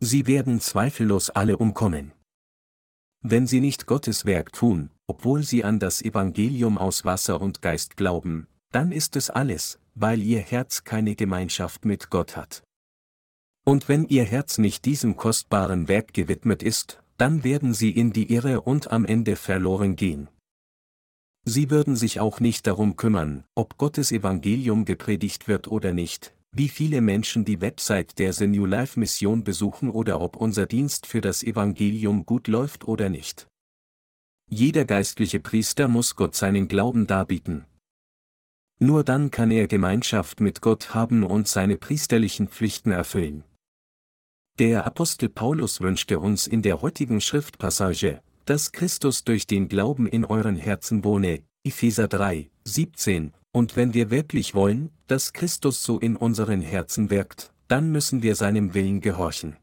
[0.00, 2.12] Sie werden zweifellos alle umkommen.
[3.20, 7.96] Wenn sie nicht Gottes Werk tun, obwohl sie an das Evangelium aus Wasser und Geist
[7.96, 12.62] glauben, dann ist es alles, weil ihr Herz keine Gemeinschaft mit Gott hat.
[13.68, 18.32] Und wenn ihr Herz nicht diesem kostbaren Werk gewidmet ist, dann werden sie in die
[18.32, 20.28] Irre und am Ende verloren gehen.
[21.44, 26.70] Sie würden sich auch nicht darum kümmern, ob Gottes Evangelium gepredigt wird oder nicht, wie
[26.70, 31.20] viele Menschen die Website der The New Life Mission besuchen oder ob unser Dienst für
[31.20, 33.48] das Evangelium gut läuft oder nicht.
[34.48, 37.66] Jeder geistliche Priester muss Gott seinen Glauben darbieten.
[38.78, 43.44] Nur dann kann er Gemeinschaft mit Gott haben und seine priesterlichen Pflichten erfüllen.
[44.58, 50.24] Der Apostel Paulus wünschte uns in der heutigen Schriftpassage, dass Christus durch den Glauben in
[50.24, 56.16] euren Herzen wohne, Epheser 3, 17, und wenn wir wirklich wollen, dass Christus so in
[56.16, 59.56] unseren Herzen wirkt, dann müssen wir seinem Willen gehorchen.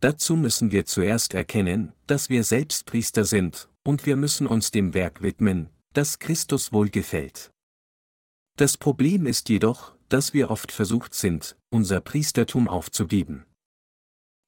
[0.00, 4.94] Dazu müssen wir zuerst erkennen, dass wir selbst Priester sind, und wir müssen uns dem
[4.94, 7.50] Werk widmen, das Christus wohlgefällt.
[8.56, 13.44] Das Problem ist jedoch, dass wir oft versucht sind, unser Priestertum aufzugeben.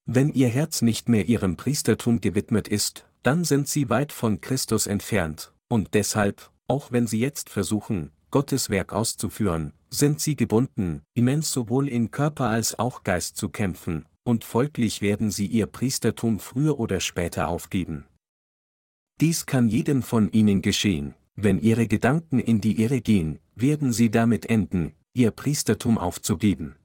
[0.07, 4.87] Wenn ihr Herz nicht mehr ihrem Priestertum gewidmet ist, dann sind sie weit von Christus
[4.87, 11.53] entfernt, und deshalb, auch wenn sie jetzt versuchen, Gottes Werk auszuführen, sind sie gebunden, immens
[11.53, 16.79] sowohl in Körper als auch Geist zu kämpfen, und folglich werden sie ihr Priestertum früher
[16.79, 18.05] oder später aufgeben.
[19.21, 24.11] Dies kann jedem von ihnen geschehen, wenn ihre Gedanken in die Irre gehen, werden sie
[24.11, 26.77] damit enden, ihr Priestertum aufzugeben.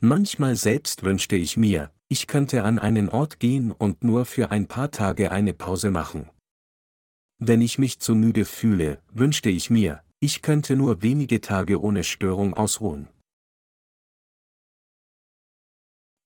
[0.00, 4.66] Manchmal selbst wünschte ich mir, ich könnte an einen Ort gehen und nur für ein
[4.66, 6.30] paar Tage eine Pause machen.
[7.38, 12.02] Wenn ich mich zu müde fühle, wünschte ich mir, ich könnte nur wenige Tage ohne
[12.02, 13.08] Störung ausruhen.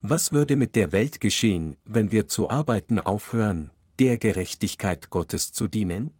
[0.01, 5.69] Was würde mit der Welt geschehen, wenn wir zu arbeiten aufhören, der Gerechtigkeit Gottes zu
[5.69, 6.13] dienen?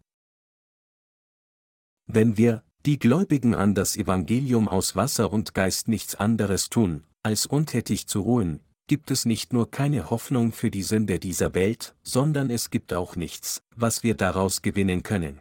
[2.07, 7.47] Wenn wir, die Gläubigen an das Evangelium aus Wasser und Geist nichts anderes tun, als
[7.47, 8.61] untätig zu ruhen,
[8.93, 13.17] gibt es nicht nur keine Hoffnung für die Sünde dieser Welt, sondern es gibt auch
[13.17, 15.41] nichts, was wir daraus gewinnen können.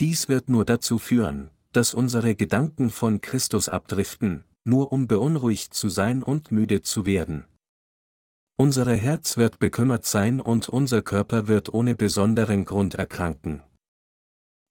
[0.00, 5.88] Dies wird nur dazu führen, dass unsere Gedanken von Christus abdriften, nur um beunruhigt zu
[5.88, 7.46] sein und müde zu werden.
[8.58, 13.62] Unser Herz wird bekümmert sein und unser Körper wird ohne besonderen Grund erkranken.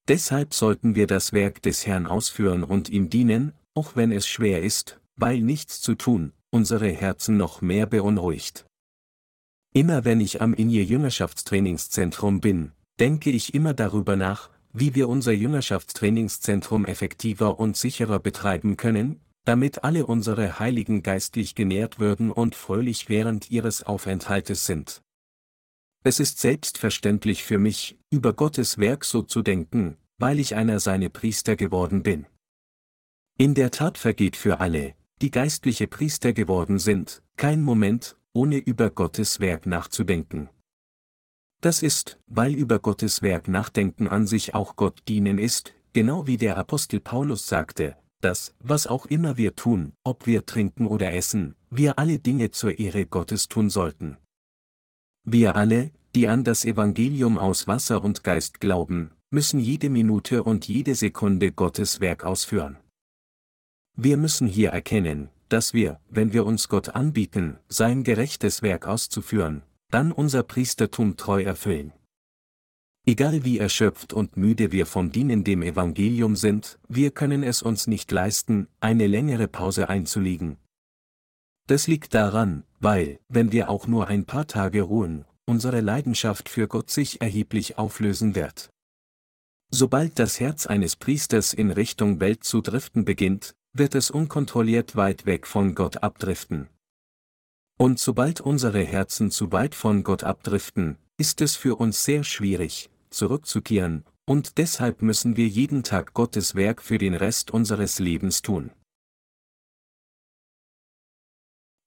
[0.08, 4.62] Deshalb sollten wir das Werk des Herrn ausführen und ihm dienen, auch wenn es schwer
[4.62, 8.66] ist, weil nichts zu tun, unsere Herzen noch mehr beunruhigt.
[9.74, 15.34] Immer wenn ich am Inje Jüngerschaftstrainingszentrum bin, denke ich immer darüber nach, wie wir unser
[15.34, 23.10] Jüngerschaftstrainingszentrum effektiver und sicherer betreiben können, damit alle unsere Heiligen geistlich genährt würden und fröhlich
[23.10, 25.02] während ihres Aufenthaltes sind.
[26.06, 31.10] Es ist selbstverständlich für mich, über Gottes Werk so zu denken, weil ich einer seine
[31.10, 32.28] Priester geworden bin.
[33.38, 38.90] In der Tat vergeht für alle, die geistliche Priester geworden sind, kein Moment, ohne über
[38.90, 40.50] Gottes Werk nachzudenken.
[41.62, 46.38] Das ist, weil über Gottes Werk nachdenken an sich auch Gott dienen ist, genau wie
[46.38, 51.56] der Apostel Paulus sagte, dass, was auch immer wir tun, ob wir trinken oder essen,
[51.70, 54.18] wir alle Dinge zur Ehre Gottes tun sollten.
[55.24, 60.68] Wir alle, die an das Evangelium aus Wasser und Geist glauben, müssen jede Minute und
[60.68, 62.78] jede Sekunde Gottes Werk ausführen.
[63.98, 69.64] Wir müssen hier erkennen, dass wir, wenn wir uns Gott anbieten, sein gerechtes Werk auszuführen,
[69.90, 71.94] dann unser Priestertum treu erfüllen.
[73.06, 77.88] Egal wie erschöpft und müde wir vom Dienen dem Evangelium sind, wir können es uns
[77.88, 80.58] nicht leisten, eine längere Pause einzulegen.
[81.68, 86.68] Das liegt daran, weil, wenn wir auch nur ein paar Tage ruhen, unsere Leidenschaft für
[86.68, 88.70] Gott sich erheblich auflösen wird.
[89.72, 95.26] Sobald das Herz eines Priesters in Richtung Welt zu driften beginnt, wird es unkontrolliert weit
[95.26, 96.70] weg von Gott abdriften.
[97.78, 102.90] Und sobald unsere Herzen zu weit von Gott abdriften, ist es für uns sehr schwierig,
[103.10, 108.72] zurückzukehren, und deshalb müssen wir jeden Tag Gottes Werk für den Rest unseres Lebens tun.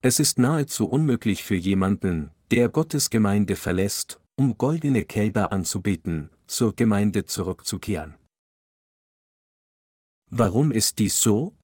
[0.01, 6.77] Es ist nahezu unmöglich für jemanden, der Gottes Gemeinde verlässt, um goldene Kälber anzubeten, zur
[6.77, 8.15] Gemeinde zurückzukehren.
[10.31, 11.58] Warum ist dies so?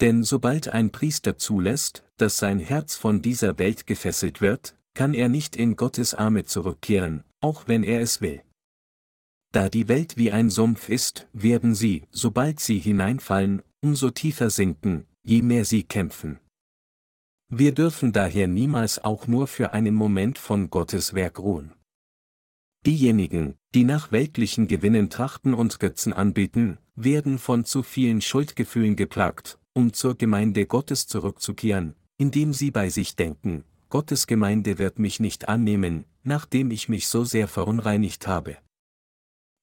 [0.00, 5.28] Denn sobald ein Priester zulässt, dass sein Herz von dieser Welt gefesselt wird, kann er
[5.28, 8.42] nicht in Gottes Arme zurückkehren, auch wenn er es will.
[9.52, 15.06] Da die Welt wie ein Sumpf ist, werden sie, sobald sie hineinfallen, umso tiefer sinken,
[15.22, 16.40] je mehr sie kämpfen.
[17.48, 21.72] Wir dürfen daher niemals auch nur für einen Moment von Gottes Werk ruhen.
[22.84, 29.58] Diejenigen, die nach weltlichen Gewinnen trachten und Götzen anbieten, werden von zu vielen Schuldgefühlen geplagt,
[29.74, 35.48] um zur Gemeinde Gottes zurückzukehren, indem sie bei sich denken, Gottes Gemeinde wird mich nicht
[35.48, 38.56] annehmen, nachdem ich mich so sehr verunreinigt habe.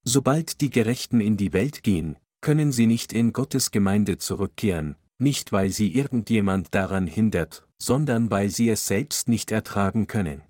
[0.04, 5.52] Sobald die Gerechten in die Welt gehen, können sie nicht in Gottes Gemeinde zurückkehren, nicht
[5.52, 10.42] weil sie irgendjemand daran hindert, sondern weil sie es selbst nicht ertragen können.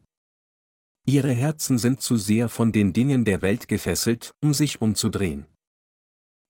[1.06, 5.46] Ihre Herzen sind zu sehr von den Dingen der Welt gefesselt, um sich umzudrehen.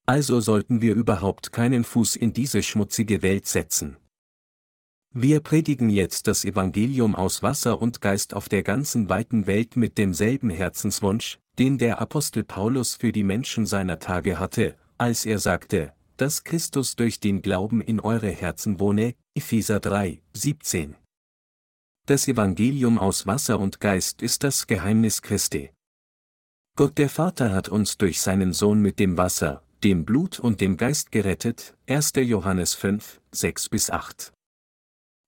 [0.06, 3.98] Also sollten wir überhaupt keinen Fuß in diese schmutzige Welt setzen.
[5.14, 9.98] Wir predigen jetzt das Evangelium aus Wasser und Geist auf der ganzen weiten Welt mit
[9.98, 15.94] demselben Herzenswunsch, den der Apostel Paulus für die Menschen seiner Tage hatte, als er sagte,
[16.16, 20.96] dass Christus durch den Glauben in eure Herzen wohne, Epheser 3, 17.
[22.06, 25.72] Das Evangelium aus Wasser und Geist ist das Geheimnis Christi.
[26.78, 30.78] Gott der Vater hat uns durch seinen Sohn mit dem Wasser, dem Blut und dem
[30.78, 32.14] Geist gerettet, 1.
[32.18, 34.32] Johannes 5, 6 bis 8.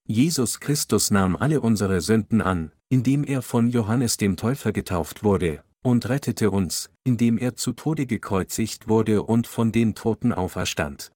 [0.05, 5.63] Jesus Christus nahm alle unsere Sünden an, indem er von Johannes dem Täufer getauft wurde,
[5.81, 11.11] und rettete uns, indem er zu Tode gekreuzigt wurde und von den Toten auferstand.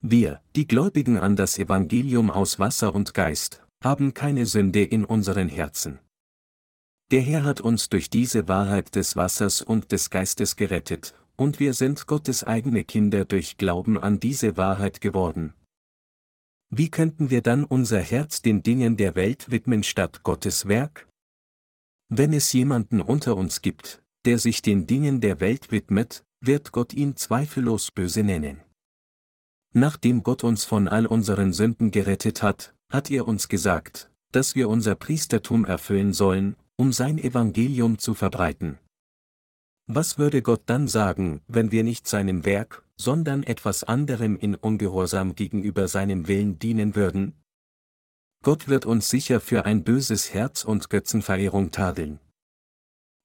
[0.00, 5.48] Wir, die Gläubigen an das Evangelium aus Wasser und Geist, haben keine Sünde in unseren
[5.48, 6.00] Herzen.
[7.12, 11.74] Der Herr hat uns durch diese Wahrheit des Wassers und des Geistes gerettet, und wir
[11.74, 15.54] sind Gottes eigene Kinder durch Glauben an diese Wahrheit geworden.
[16.70, 21.08] Wie könnten wir dann unser Herz den Dingen der Welt widmen statt Gottes Werk?
[22.08, 26.92] Wenn es jemanden unter uns gibt, der sich den Dingen der Welt widmet, wird Gott
[26.94, 28.60] ihn zweifellos böse nennen.
[29.74, 34.68] Nachdem Gott uns von all unseren Sünden gerettet hat, hat er uns gesagt, dass wir
[34.68, 38.78] unser Priestertum erfüllen sollen, um sein Evangelium zu verbreiten.
[39.86, 45.34] Was würde Gott dann sagen, wenn wir nicht seinem Werk, sondern etwas anderem in Ungehorsam
[45.34, 47.34] gegenüber seinem Willen dienen würden?
[48.44, 52.20] Gott wird uns sicher für ein böses Herz und Götzenverehrung tadeln.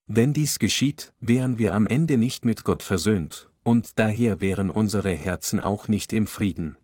[0.06, 5.10] Wenn dies geschieht, wären wir am Ende nicht mit Gott versöhnt, und daher wären unsere
[5.10, 6.76] Herzen auch nicht im Frieden.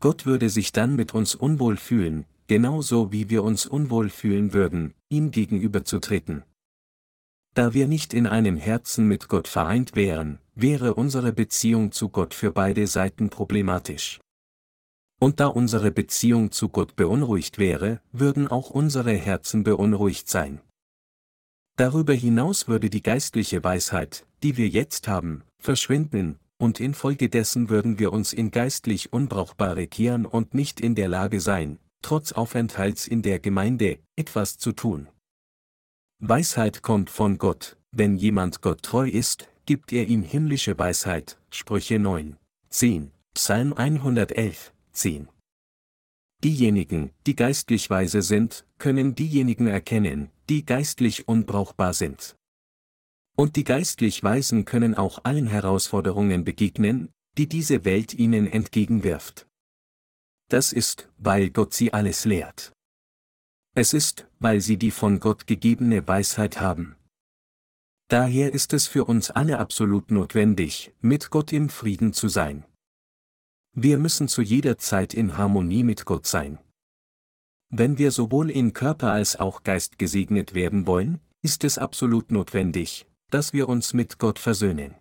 [0.00, 4.94] Gott würde sich dann mit uns unwohl fühlen, genauso wie wir uns unwohl fühlen würden,
[5.08, 6.44] ihm gegenüberzutreten.
[7.54, 12.32] Da wir nicht in einem Herzen mit Gott vereint wären, wäre unsere Beziehung zu Gott
[12.32, 14.20] für beide Seiten problematisch.
[15.18, 20.60] Und da unsere Beziehung zu Gott beunruhigt wäre, würden auch unsere Herzen beunruhigt sein.
[21.76, 28.12] Darüber hinaus würde die geistliche Weisheit, die wir jetzt haben, verschwinden, und infolgedessen würden wir
[28.12, 33.40] uns in geistlich Unbrauchbare kehren und nicht in der Lage sein, trotz Aufenthalts in der
[33.40, 35.08] Gemeinde, etwas zu tun.
[36.22, 41.98] Weisheit kommt von Gott, wenn jemand Gott treu ist, gibt er ihm himmlische Weisheit, Sprüche
[41.98, 42.36] 9,
[42.68, 45.28] 10, Psalm 111, 10.
[46.44, 52.36] Diejenigen, die geistlich weise sind, können diejenigen erkennen, die geistlich unbrauchbar sind.
[53.34, 57.08] Und die geistlich Weisen können auch allen Herausforderungen begegnen,
[57.38, 59.46] die diese Welt ihnen entgegenwirft.
[60.50, 62.74] Das ist, weil Gott sie alles lehrt.
[63.74, 66.96] Es ist, weil sie die von Gott gegebene Weisheit haben.
[68.08, 72.64] Daher ist es für uns alle absolut notwendig, mit Gott im Frieden zu sein.
[73.72, 76.58] Wir müssen zu jeder Zeit in Harmonie mit Gott sein.
[77.68, 83.06] Wenn wir sowohl in Körper als auch Geist gesegnet werden wollen, ist es absolut notwendig,
[83.30, 84.96] dass wir uns mit Gott versöhnen.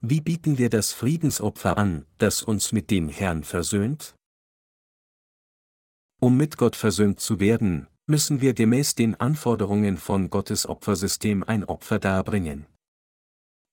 [0.00, 4.14] Wie bieten wir das Friedensopfer an, das uns mit dem Herrn versöhnt?
[6.20, 11.64] Um mit Gott versöhnt zu werden, müssen wir gemäß den Anforderungen von Gottes Opfersystem ein
[11.64, 12.66] Opfer darbringen.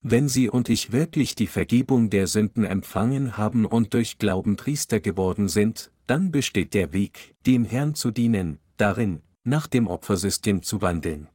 [0.02, 5.00] Wenn Sie und ich wirklich die Vergebung der Sünden empfangen haben und durch Glauben Priester
[5.00, 10.84] geworden sind, dann besteht der Weg, dem Herrn zu dienen, darin, nach dem Opfersystem zu
[10.84, 11.28] wandeln.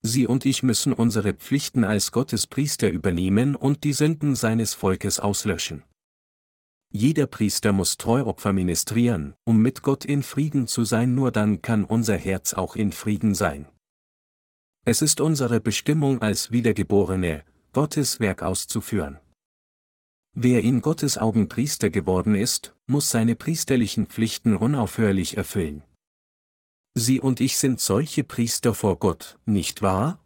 [0.00, 5.20] Sie und ich müssen unsere Pflichten als Gottes Priester übernehmen und die Sünden seines Volkes
[5.20, 5.82] auslöschen.
[6.90, 11.84] Jeder Priester muss Treuopfer ministrieren, um mit Gott in Frieden zu sein, nur dann kann
[11.84, 13.68] unser Herz auch in Frieden sein.
[14.86, 19.18] Es ist unsere Bestimmung als Wiedergeborene, Gottes Werk auszuführen.
[20.34, 25.82] Wer in Gottes Augen Priester geworden ist, muss seine priesterlichen Pflichten unaufhörlich erfüllen.
[26.94, 30.24] Sie und ich sind solche Priester vor Gott, nicht wahr?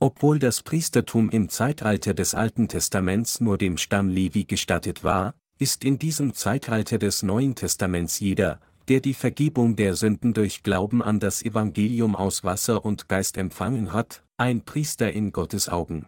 [0.00, 5.84] Obwohl das Priestertum im Zeitalter des Alten Testaments nur dem Stamm Levi gestattet war, ist
[5.84, 8.58] in diesem Zeitalter des Neuen Testaments jeder,
[8.88, 13.92] der die Vergebung der Sünden durch Glauben an das Evangelium aus Wasser und Geist empfangen
[13.92, 16.06] hat, ein Priester in Gottes Augen.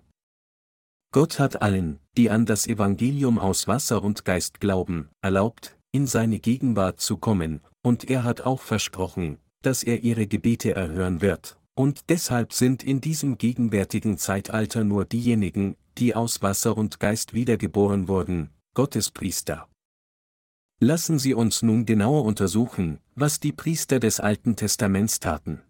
[1.13, 6.41] Gott hat allen, die an das Evangelium aus Wasser und Geist glauben, erlaubt, in seine
[6.41, 12.11] Gegenwart zu kommen, und er hat auch versprochen, dass er ihre Gebete erhören wird, und
[12.11, 18.51] deshalb sind in diesem gegenwärtigen Zeitalter nur diejenigen, die aus Wasser und Geist wiedergeboren wurden,
[18.75, 19.69] Gottes Priester.
[20.81, 25.63] Lassen Sie uns nun genauer untersuchen, was die Priester des Alten Testaments taten.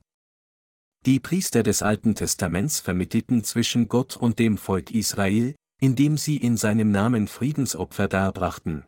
[1.04, 6.56] Die Priester des Alten Testaments vermittelten zwischen Gott und dem Volk Israel, indem sie in
[6.56, 8.84] seinem Namen Friedensopfer darbrachten.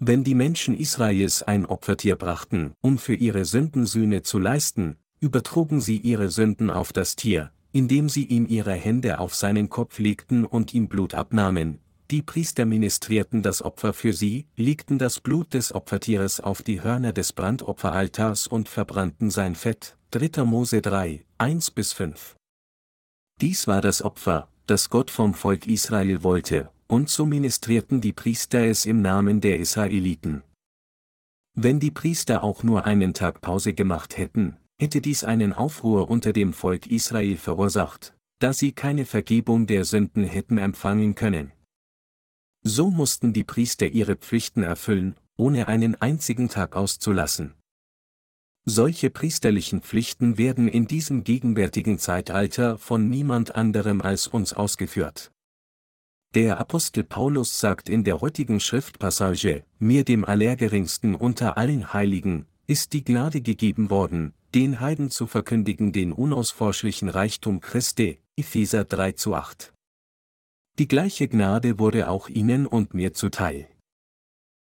[0.00, 5.98] Wenn die Menschen Israels ein Opfertier brachten, um für ihre Sündensühne zu leisten, übertrugen sie
[5.98, 10.74] ihre Sünden auf das Tier, indem sie ihm ihre Hände auf seinen Kopf legten und
[10.74, 11.78] ihm Blut abnahmen.
[12.12, 17.12] Die Priester ministrierten das Opfer für sie, legten das Blut des Opfertieres auf die Hörner
[17.12, 20.44] des Brandopferaltars und verbrannten sein Fett, 3.
[20.44, 22.36] Mose 3, 1 bis 5.
[23.40, 28.64] Dies war das Opfer, das Gott vom Volk Israel wollte, und so ministrierten die Priester
[28.64, 30.44] es im Namen der Israeliten.
[31.54, 36.32] Wenn die Priester auch nur einen Tag Pause gemacht hätten, hätte dies einen Aufruhr unter
[36.32, 41.50] dem Volk Israel verursacht, da sie keine Vergebung der Sünden hätten empfangen können.
[42.68, 47.54] So mussten die Priester ihre Pflichten erfüllen, ohne einen einzigen Tag auszulassen.
[48.64, 55.30] Solche priesterlichen Pflichten werden in diesem gegenwärtigen Zeitalter von niemand anderem als uns ausgeführt.
[56.34, 62.94] Der Apostel Paulus sagt in der heutigen Schriftpassage, mir dem Allergeringsten unter allen Heiligen, ist
[62.94, 69.36] die Gnade gegeben worden, den Heiden zu verkündigen den unausforschlichen Reichtum Christi, Epheser 3 zu
[69.36, 69.72] 8.
[70.78, 73.66] Die gleiche Gnade wurde auch ihnen und mir zuteil.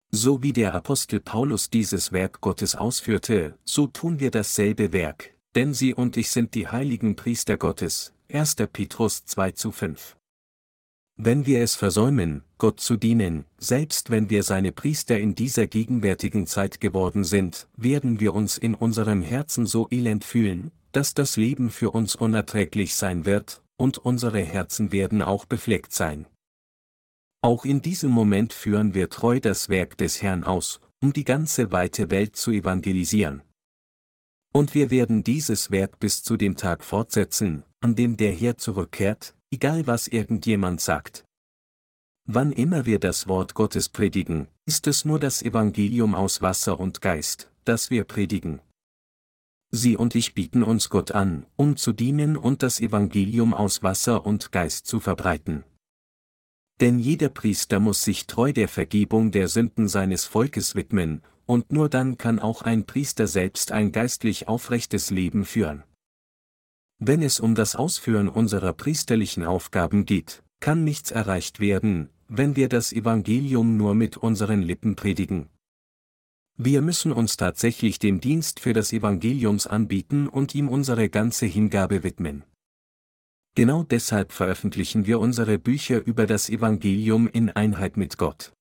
[0.09, 5.73] So wie der Apostel Paulus dieses Werk Gottes ausführte, so tun wir dasselbe Werk, denn
[5.73, 8.55] sie und ich sind die heiligen Priester Gottes, 1.
[8.71, 10.15] Petrus 2 zu 5.
[11.17, 16.47] Wenn wir es versäumen, Gott zu dienen, selbst wenn wir seine Priester in dieser gegenwärtigen
[16.47, 21.69] Zeit geworden sind, werden wir uns in unserem Herzen so elend fühlen, dass das Leben
[21.69, 26.27] für uns unerträglich sein wird, und unsere Herzen werden auch befleckt sein.
[27.41, 31.71] Auch in diesem Moment führen wir treu das Werk des Herrn aus, um die ganze
[31.71, 33.43] weite Welt zu evangelisieren.
[34.53, 39.35] Und wir werden dieses Werk bis zu dem Tag fortsetzen, an dem der Herr zurückkehrt,
[39.51, 41.25] egal was irgendjemand sagt.
[42.25, 47.01] Wann immer wir das Wort Gottes predigen, ist es nur das Evangelium aus Wasser und
[47.01, 48.59] Geist, das wir predigen.
[49.69, 54.25] Sie und ich bieten uns Gott an, um zu dienen und das Evangelium aus Wasser
[54.25, 55.63] und Geist zu verbreiten.
[56.79, 61.89] Denn jeder Priester muss sich treu der Vergebung der Sünden seines Volkes widmen, und nur
[61.89, 65.83] dann kann auch ein Priester selbst ein geistlich aufrechtes Leben führen.
[66.99, 72.69] Wenn es um das Ausführen unserer priesterlichen Aufgaben geht, kann nichts erreicht werden, wenn wir
[72.69, 75.49] das Evangelium nur mit unseren Lippen predigen.
[76.59, 82.01] Wir müssen uns tatsächlich dem Dienst für das Evangeliums anbieten und ihm unsere ganze Hingabe
[82.01, 82.43] widmen.
[83.53, 88.53] Genau deshalb veröffentlichen wir unsere Bücher über das Evangelium in Einheit mit Gott.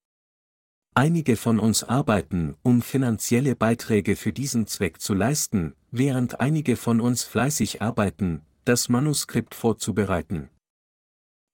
[0.94, 7.00] Einige von uns arbeiten, um finanzielle Beiträge für diesen Zweck zu leisten, während einige von
[7.00, 10.50] uns fleißig arbeiten, das Manuskript vorzubereiten.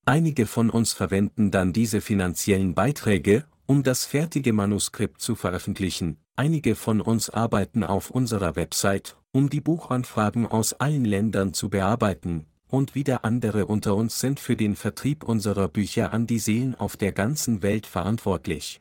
[0.07, 6.77] Einige von uns verwenden dann diese finanziellen Beiträge, um das fertige Manuskript zu veröffentlichen, Einige
[6.77, 12.95] von uns arbeiten auf unserer Website, um die Buchanfragen aus allen Ländern zu bearbeiten, und
[12.95, 17.13] wieder andere unter uns sind für den Vertrieb unserer Bücher an die Seelen auf der
[17.13, 18.81] ganzen Welt verantwortlich.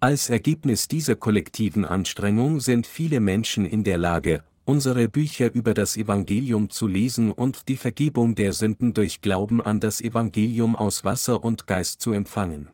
[0.00, 5.96] Als Ergebnis dieser kollektiven Anstrengung sind viele Menschen in der Lage, unsere Bücher über das
[5.96, 11.42] Evangelium zu lesen und die Vergebung der Sünden durch Glauben an das Evangelium aus Wasser
[11.42, 12.68] und Geist zu empfangen.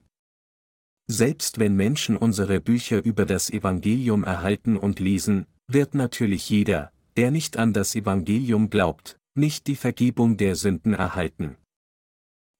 [1.12, 7.32] Selbst wenn Menschen unsere Bücher über das Evangelium erhalten und lesen, wird natürlich jeder, der
[7.32, 11.56] nicht an das Evangelium glaubt, nicht die Vergebung der Sünden erhalten.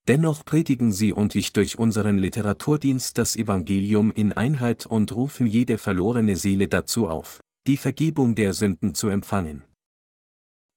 [0.08, 5.78] Dennoch predigen Sie und ich durch unseren Literaturdienst das Evangelium in Einheit und rufen jede
[5.78, 7.38] verlorene Seele dazu auf,
[7.68, 9.62] die Vergebung der Sünden zu empfangen.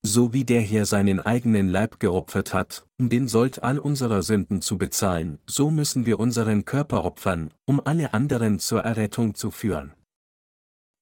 [0.05, 4.61] So wie der Herr seinen eigenen Leib geopfert hat, um den Sold all unserer Sünden
[4.61, 9.93] zu bezahlen, so müssen wir unseren Körper opfern, um alle anderen zur Errettung zu führen.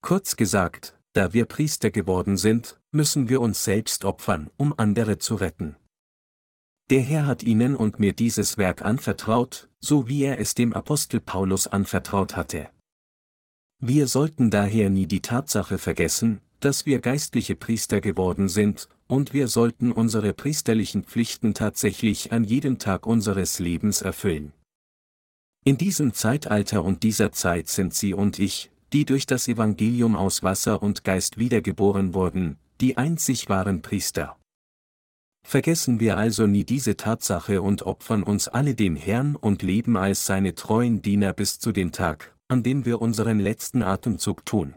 [0.01, 5.35] Kurz gesagt, da wir Priester geworden sind, müssen wir uns selbst opfern, um andere zu
[5.35, 5.75] retten.
[6.91, 11.21] Der Herr hat Ihnen und mir dieses Werk anvertraut, so wie er es dem Apostel
[11.21, 12.69] Paulus anvertraut hatte.
[13.79, 19.49] Wir sollten daher nie die Tatsache vergessen, dass wir geistliche Priester geworden sind, und wir
[19.49, 24.53] sollten unsere priesterlichen Pflichten tatsächlich an jedem Tag unseres Lebens erfüllen.
[25.65, 30.43] In diesem Zeitalter und dieser Zeit sind Sie und ich, die durch das Evangelium aus
[30.43, 34.37] Wasser und Geist wiedergeboren wurden, die einzig wahren Priester.
[35.43, 40.25] Vergessen wir also nie diese Tatsache und opfern uns alle dem Herrn und leben als
[40.25, 44.75] seine treuen Diener bis zu dem Tag, an dem wir unseren letzten Atemzug tun.